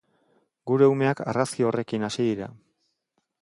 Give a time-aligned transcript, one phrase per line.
[0.71, 2.49] Gure umeak argazki horrekin hasi dira.